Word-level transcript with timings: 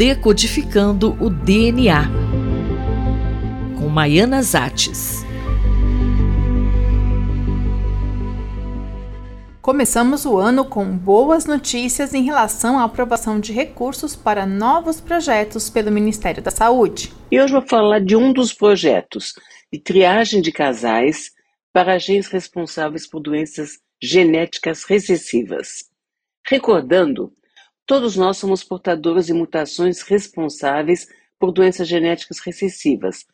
Decodificando 0.00 1.14
o 1.22 1.28
DNA, 1.28 2.08
com 3.78 3.86
Maiana 3.90 4.42
Zates. 4.42 5.18
Começamos 9.60 10.24
o 10.24 10.38
ano 10.38 10.64
com 10.64 10.96
boas 10.96 11.44
notícias 11.44 12.14
em 12.14 12.22
relação 12.22 12.78
à 12.78 12.84
aprovação 12.84 13.38
de 13.38 13.52
recursos 13.52 14.16
para 14.16 14.46
novos 14.46 15.02
projetos 15.02 15.68
pelo 15.68 15.92
Ministério 15.92 16.42
da 16.42 16.50
Saúde. 16.50 17.12
E 17.30 17.38
hoje 17.38 17.52
vou 17.52 17.68
falar 17.68 18.00
de 18.00 18.16
um 18.16 18.32
dos 18.32 18.54
projetos 18.54 19.34
de 19.70 19.78
triagem 19.78 20.40
de 20.40 20.50
casais 20.50 21.30
para 21.74 21.98
genes 21.98 22.28
responsáveis 22.28 23.06
por 23.06 23.20
doenças 23.20 23.72
genéticas 24.02 24.82
recessivas. 24.84 25.90
Recordando, 26.48 27.30
todos 27.90 28.14
nós 28.14 28.36
somos 28.36 28.62
portadores 28.62 29.26
de 29.26 29.32
mutações 29.32 30.00
responsáveis 30.02 31.08
por 31.40 31.50
doenças 31.50 31.88
genéticas 31.88 32.38
recessivas, 32.38 33.26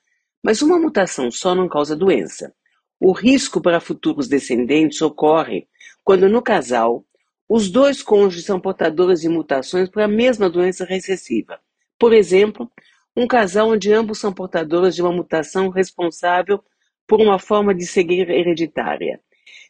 mas 0.42 0.62
uma 0.62 0.78
mutação 0.78 1.30
só 1.30 1.55
não 1.55 1.69
causa 1.69 1.95
doença. 1.95 2.55
O 2.98 3.12
risco 3.12 3.61
para 3.61 3.80
futuros 3.80 4.28
descendentes 4.28 5.02
ocorre 5.02 5.69
quando 6.02 6.27
no 6.27 6.41
casal 6.41 7.05
os 7.47 7.69
dois 7.69 8.02
cônjuges 8.02 8.47
são 8.47 8.59
portadores 8.59 9.20
de 9.20 9.28
mutações 9.28 9.91
para 9.91 10.06
a 10.06 10.09
mesma 10.09 10.48
doença 10.48 10.86
recessiva. 10.86 11.61
Por 11.98 12.14
exemplo, 12.14 12.73
um 13.14 13.27
casal 13.27 13.69
onde 13.69 13.92
ambos 13.92 14.19
são 14.19 14.33
portadores 14.33 14.95
de 14.95 15.02
uma 15.02 15.12
mutação 15.12 15.69
responsável 15.69 16.64
por 17.06 17.20
uma 17.20 17.38
forma 17.38 17.75
de 17.75 17.86
cegueira 17.86 18.33
hereditária. 18.33 19.20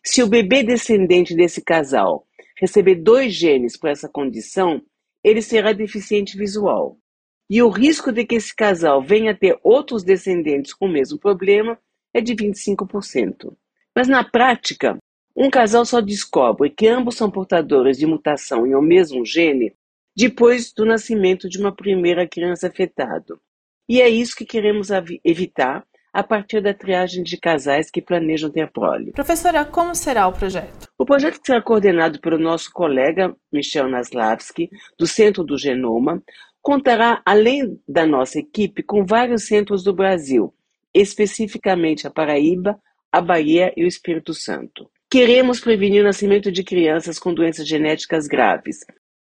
Se 0.04 0.22
o 0.22 0.28
bebê 0.28 0.62
descendente 0.62 1.34
desse 1.34 1.60
casal 1.60 2.24
receber 2.58 2.96
dois 2.96 3.34
genes 3.34 3.76
para 3.76 3.90
essa 3.90 4.08
condição, 4.08 4.80
ele 5.22 5.42
será 5.42 5.72
deficiente 5.72 6.36
visual. 6.36 6.96
E 7.48 7.62
o 7.62 7.68
risco 7.68 8.10
de 8.10 8.24
que 8.24 8.36
esse 8.36 8.54
casal 8.54 9.02
venha 9.02 9.32
a 9.32 9.36
ter 9.36 9.58
outros 9.62 10.02
descendentes 10.02 10.72
com 10.72 10.86
o 10.86 10.92
mesmo 10.92 11.18
problema 11.18 11.78
é 12.12 12.20
de 12.20 12.34
25%. 12.34 13.54
Mas 13.94 14.08
na 14.08 14.24
prática, 14.24 14.98
um 15.36 15.50
casal 15.50 15.84
só 15.84 16.00
descobre 16.00 16.70
que 16.70 16.88
ambos 16.88 17.16
são 17.16 17.30
portadores 17.30 17.98
de 17.98 18.06
mutação 18.06 18.66
em 18.66 18.74
um 18.74 18.82
mesmo 18.82 19.24
gene 19.24 19.74
depois 20.16 20.72
do 20.72 20.86
nascimento 20.86 21.48
de 21.48 21.58
uma 21.58 21.74
primeira 21.74 22.26
criança 22.26 22.68
afetada. 22.68 23.36
E 23.88 24.00
é 24.00 24.08
isso 24.08 24.34
que 24.34 24.46
queremos 24.46 24.88
evitar 25.22 25.86
a 26.12 26.22
partir 26.22 26.62
da 26.62 26.72
triagem 26.72 27.22
de 27.22 27.36
casais 27.36 27.90
que 27.90 28.00
planejam 28.00 28.50
ter 28.50 28.72
prole. 28.72 29.12
Professora, 29.12 29.64
como 29.64 29.94
será 29.94 30.26
o 30.26 30.32
projeto? 30.32 30.85
O 30.98 31.04
projeto 31.04 31.38
será 31.44 31.60
coordenado 31.60 32.20
pelo 32.20 32.38
nosso 32.38 32.72
colega 32.72 33.36
Michel 33.52 33.86
Naslavski, 33.86 34.70
do 34.98 35.06
Centro 35.06 35.44
do 35.44 35.58
Genoma, 35.58 36.22
contará, 36.62 37.20
além 37.24 37.78
da 37.86 38.06
nossa 38.06 38.38
equipe, 38.38 38.82
com 38.82 39.04
vários 39.04 39.46
centros 39.46 39.84
do 39.84 39.92
Brasil, 39.92 40.54
especificamente 40.94 42.06
a 42.06 42.10
Paraíba, 42.10 42.80
a 43.12 43.20
Bahia 43.20 43.72
e 43.76 43.84
o 43.84 43.86
Espírito 43.86 44.32
Santo. 44.32 44.90
Queremos 45.10 45.60
prevenir 45.60 46.00
o 46.00 46.06
nascimento 46.06 46.50
de 46.50 46.64
crianças 46.64 47.18
com 47.18 47.32
doenças 47.32 47.68
genéticas 47.68 48.26
graves. 48.26 48.78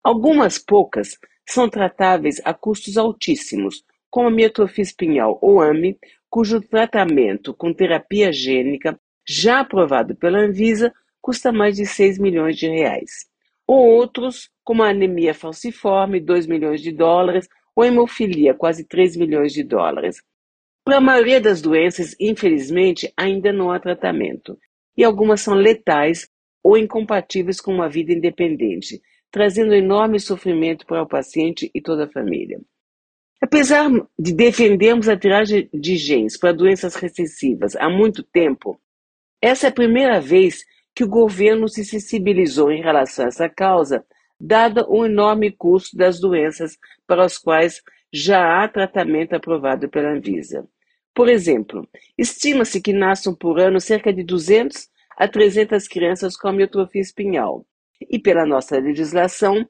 Algumas 0.02 0.58
poucas 0.58 1.18
são 1.46 1.70
tratáveis 1.70 2.42
a 2.46 2.54
custos 2.54 2.98
altíssimos, 2.98 3.84
como 4.10 4.30
a 4.30 4.32
miotrofia 4.32 4.82
espinhal 4.82 5.38
ou 5.42 5.62
AME, 5.62 5.98
cujo 6.30 6.62
tratamento 6.62 7.54
com 7.54 7.74
terapia 7.74 8.32
gênica, 8.32 8.98
já 9.28 9.60
aprovado 9.60 10.16
pela 10.16 10.40
Anvisa, 10.40 10.94
custa 11.22 11.52
mais 11.52 11.76
de 11.76 11.86
6 11.86 12.18
milhões 12.20 12.58
de 12.58 12.68
reais. 12.68 13.28
Ou 13.68 13.88
outros, 13.88 14.50
como 14.64 14.84
a 14.84 14.90
anemia 14.90 15.34
falciforme, 15.34 16.20
2 16.20 16.48
milhões 16.48 16.82
de 16.82 16.92
dólares, 16.92 17.48
ou 17.76 17.86
hemofilia, 17.86 18.54
quase 18.54 18.84
3 18.84 19.16
milhões 19.16 19.54
de 19.54 19.64
dólares. 19.64 20.22
Para 20.84 20.98
a 20.98 21.02
maioria 21.02 21.40
das 21.40 21.62
doenças, 21.62 22.16
infelizmente, 22.20 23.14
ainda 23.16 23.54
não 23.54 23.72
há 23.72 23.80
tratamento 23.80 24.58
e 25.00 25.04
algumas 25.06 25.40
são 25.40 25.54
letais 25.54 26.28
ou 26.62 26.78
incompatíveis 26.78 27.62
com 27.62 27.74
uma 27.74 27.88
vida 27.88 28.12
independente, 28.12 29.02
trazendo 29.32 29.74
enorme 29.74 30.20
sofrimento 30.20 30.86
para 30.86 31.02
o 31.02 31.08
paciente 31.08 31.72
e 31.74 31.82
toda 31.82 32.04
a 32.04 32.12
família. 32.12 32.60
Apesar 33.42 33.90
de 34.20 34.34
defendermos 34.34 35.08
a 35.08 35.16
tiragem 35.16 35.70
de 35.74 35.96
genes 35.96 36.38
para 36.38 36.52
doenças 36.52 36.96
recessivas 36.96 37.78
há 37.78 37.90
muito 37.90 38.24
tempo, 38.24 38.78
essa 39.42 39.68
é 39.68 39.70
a 39.70 39.74
primeira 39.74 40.20
vez 40.20 40.66
que 41.00 41.04
o 41.06 41.08
governo 41.08 41.70
se 41.70 41.86
sensibilizou 41.86 42.74
em 42.74 42.82
relação 42.82 43.24
a 43.24 43.30
essa 43.30 43.48
causa, 43.48 44.04
dada 44.38 44.86
o 44.86 45.06
enorme 45.06 45.50
custo 45.50 45.96
das 45.96 46.20
doenças 46.20 46.78
para 47.08 47.24
as 47.24 47.38
quais 47.38 47.82
já 48.12 48.62
há 48.62 48.68
tratamento 48.68 49.34
aprovado 49.34 49.88
pela 49.88 50.10
Anvisa. 50.12 50.68
Por 51.16 51.30
exemplo, 51.30 51.88
estima-se 52.18 52.82
que 52.82 52.92
nasçam 52.92 53.34
por 53.34 53.62
ano 53.62 53.80
cerca 53.80 54.12
de 54.12 54.26
200 54.26 54.90
a 55.16 55.26
300 55.26 55.88
crianças 55.88 56.36
com 56.36 56.50
amiotrofia 56.50 57.02
espinhal. 57.02 57.66
E 58.02 58.20
pela 58.20 58.46
nossa 58.46 58.78
legislação, 58.78 59.66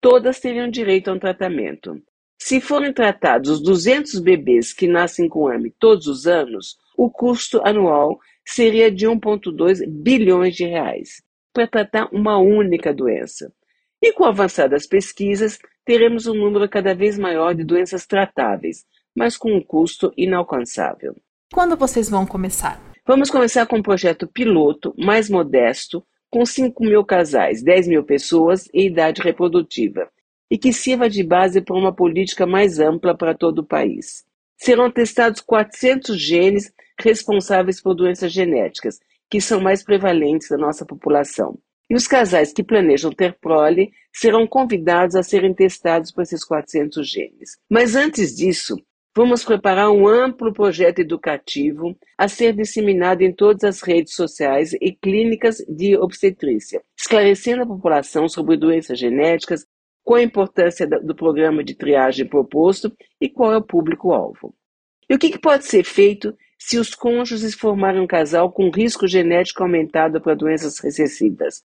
todas 0.00 0.40
teriam 0.40 0.68
direito 0.68 1.10
a 1.10 1.12
um 1.12 1.18
tratamento. 1.20 1.96
Se 2.40 2.60
forem 2.60 2.92
tratados 2.92 3.48
os 3.50 3.62
200 3.62 4.18
bebês 4.18 4.72
que 4.72 4.88
nascem 4.88 5.28
com 5.28 5.46
AME 5.46 5.70
todos 5.78 6.08
os 6.08 6.26
anos, 6.26 6.76
o 6.96 7.08
custo 7.08 7.60
anual 7.64 8.18
seria 8.46 8.90
de 8.90 9.06
1,2 9.06 9.86
bilhões 9.88 10.54
de 10.54 10.64
reais 10.64 11.22
para 11.52 11.66
tratar 11.66 12.08
uma 12.12 12.38
única 12.38 12.92
doença. 12.92 13.52
E 14.02 14.12
com 14.12 14.24
o 14.24 14.26
avançar 14.26 14.68
das 14.68 14.86
pesquisas, 14.86 15.58
teremos 15.84 16.26
um 16.26 16.34
número 16.34 16.68
cada 16.68 16.94
vez 16.94 17.18
maior 17.18 17.54
de 17.54 17.64
doenças 17.64 18.06
tratáveis, 18.06 18.84
mas 19.14 19.36
com 19.36 19.52
um 19.52 19.62
custo 19.62 20.12
inalcançável. 20.16 21.14
Quando 21.52 21.76
vocês 21.76 22.08
vão 22.08 22.26
começar? 22.26 22.80
Vamos 23.06 23.30
começar 23.30 23.66
com 23.66 23.76
um 23.76 23.82
projeto 23.82 24.26
piloto 24.26 24.94
mais 24.96 25.28
modesto, 25.28 26.04
com 26.30 26.46
5 26.46 26.82
mil 26.82 27.04
casais, 27.04 27.62
10 27.62 27.88
mil 27.88 28.04
pessoas 28.04 28.68
e 28.72 28.86
idade 28.86 29.20
reprodutiva, 29.20 30.08
e 30.50 30.56
que 30.56 30.72
sirva 30.72 31.10
de 31.10 31.22
base 31.22 31.60
para 31.60 31.76
uma 31.76 31.94
política 31.94 32.46
mais 32.46 32.78
ampla 32.78 33.16
para 33.16 33.34
todo 33.34 33.58
o 33.58 33.66
país. 33.66 34.24
Serão 34.56 34.90
testados 34.90 35.40
400 35.40 36.18
genes 36.18 36.72
responsáveis 37.02 37.80
por 37.80 37.94
doenças 37.94 38.32
genéticas, 38.32 38.98
que 39.30 39.40
são 39.40 39.60
mais 39.60 39.82
prevalentes 39.82 40.50
na 40.50 40.58
nossa 40.58 40.84
população. 40.84 41.58
E 41.90 41.94
os 41.94 42.06
casais 42.06 42.52
que 42.52 42.62
planejam 42.62 43.10
ter 43.10 43.36
prole 43.40 43.90
serão 44.12 44.46
convidados 44.46 45.16
a 45.16 45.22
serem 45.22 45.54
testados 45.54 46.10
por 46.10 46.22
esses 46.22 46.44
400 46.44 47.08
genes. 47.08 47.58
Mas 47.68 47.94
antes 47.94 48.34
disso, 48.34 48.76
Vamos 49.14 49.44
preparar 49.44 49.90
um 49.90 50.08
amplo 50.08 50.54
projeto 50.54 51.00
educativo 51.00 51.94
a 52.16 52.28
ser 52.28 52.54
disseminado 52.54 53.20
em 53.20 53.30
todas 53.30 53.62
as 53.62 53.82
redes 53.82 54.14
sociais 54.14 54.72
e 54.80 54.90
clínicas 54.90 55.58
de 55.68 55.98
obstetrícia, 55.98 56.82
esclarecendo 56.98 57.62
a 57.62 57.66
população 57.66 58.26
sobre 58.26 58.56
doenças 58.56 58.98
genéticas, 58.98 59.66
qual 60.02 60.18
a 60.18 60.22
importância 60.22 60.86
do 60.86 61.14
programa 61.14 61.62
de 61.62 61.74
triagem 61.74 62.26
proposto 62.26 62.90
e 63.20 63.28
qual 63.28 63.52
é 63.52 63.58
o 63.58 63.62
público-alvo. 63.62 64.54
E 65.10 65.14
o 65.14 65.18
que 65.18 65.38
pode 65.38 65.66
ser 65.66 65.84
feito 65.84 66.34
se 66.64 66.78
os 66.78 66.94
cônjuges 66.94 67.54
formarem 67.54 68.00
um 68.00 68.06
casal 68.06 68.52
com 68.52 68.70
risco 68.70 69.08
genético 69.08 69.64
aumentado 69.64 70.20
para 70.20 70.36
doenças 70.36 70.78
recessivas? 70.78 71.64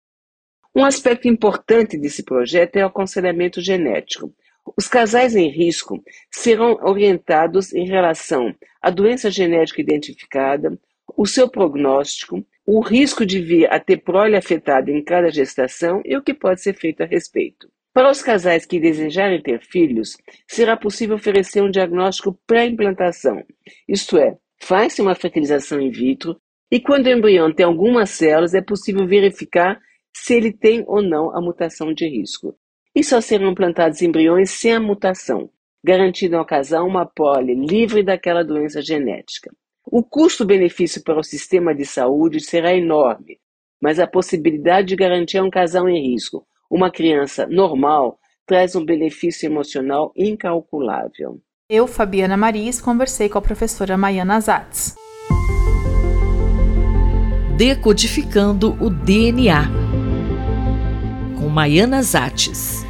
Um 0.75 0.83
aspecto 0.83 1.27
importante 1.27 1.99
desse 1.99 2.23
projeto 2.23 2.77
é 2.77 2.83
o 2.83 2.87
aconselhamento 2.87 3.61
genético. 3.61 4.33
Os 4.75 4.87
casais 4.87 5.35
em 5.35 5.49
risco 5.49 6.03
serão 6.31 6.79
orientados 6.81 7.73
em 7.73 7.85
relação 7.85 8.53
à 8.81 8.89
doença 8.89 9.29
genética 9.29 9.81
identificada, 9.81 10.77
o 11.15 11.27
seu 11.27 11.47
prognóstico, 11.47 12.43
o 12.65 12.81
risco 12.81 13.23
de 13.23 13.39
vir 13.39 13.71
a 13.71 13.79
ter 13.79 13.97
prole 13.97 14.35
afetada 14.35 14.89
em 14.89 15.03
cada 15.03 15.29
gestação 15.29 16.01
e 16.03 16.17
o 16.17 16.23
que 16.23 16.33
pode 16.33 16.59
ser 16.61 16.73
feito 16.73 17.03
a 17.03 17.05
respeito. 17.05 17.69
Para 17.93 18.09
os 18.09 18.21
casais 18.21 18.65
que 18.65 18.79
desejarem 18.79 19.41
ter 19.43 19.61
filhos, 19.61 20.17
será 20.47 20.75
possível 20.75 21.17
oferecer 21.17 21.61
um 21.61 21.69
diagnóstico 21.69 22.37
pré-implantação, 22.47 23.43
isto 23.87 24.17
é, 24.17 24.35
faz-se 24.59 25.01
uma 25.01 25.15
fertilização 25.15 25.79
in 25.79 25.89
vitro 25.89 26.39
e 26.71 26.79
quando 26.79 27.05
o 27.05 27.09
embrião 27.09 27.53
tem 27.53 27.65
algumas 27.65 28.09
células 28.09 28.53
é 28.53 28.61
possível 28.61 29.07
verificar 29.07 29.79
se 30.13 30.33
ele 30.33 30.51
tem 30.51 30.83
ou 30.87 31.01
não 31.01 31.35
a 31.35 31.41
mutação 31.41 31.93
de 31.93 32.07
risco 32.07 32.55
e 32.93 33.03
só 33.03 33.21
serão 33.21 33.53
plantados 33.53 34.01
embriões 34.01 34.49
sem 34.49 34.73
a 34.73 34.79
mutação, 34.79 35.49
garantindo 35.83 36.35
ao 36.35 36.45
casal 36.45 36.87
uma 36.87 37.05
prole 37.05 37.53
livre 37.53 38.01
daquela 38.01 38.43
doença 38.43 38.81
genética. 38.81 39.51
O 39.85 40.03
custo-benefício 40.03 41.03
para 41.03 41.19
o 41.19 41.23
sistema 41.23 41.73
de 41.73 41.85
saúde 41.85 42.39
será 42.39 42.75
enorme, 42.75 43.39
mas 43.79 43.99
a 43.99 44.07
possibilidade 44.07 44.87
de 44.87 44.95
garantir 44.95 45.37
a 45.37 45.43
um 45.43 45.49
casal 45.49 45.87
em 45.87 46.11
risco 46.11 46.45
uma 46.69 46.91
criança 46.91 47.47
normal 47.47 48.19
traz 48.45 48.75
um 48.75 48.83
benefício 48.83 49.45
emocional 49.45 50.11
incalculável. 50.15 51.41
Eu, 51.69 51.85
Fabiana 51.85 52.37
Maris, 52.37 52.79
conversei 52.79 53.27
com 53.27 53.37
a 53.37 53.41
professora 53.41 53.97
Maiana 53.97 54.39
Zatz. 54.39 54.95
Decodificando 57.57 58.71
o 58.81 58.89
DNA 58.89 59.69
com 61.37 61.49
Maiana 61.49 62.01
Zates. 62.01 62.86